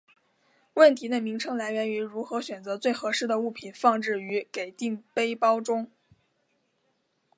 [0.73, 5.91] 问题的名称来源于如何选择最合适的物品放置于给定背包中。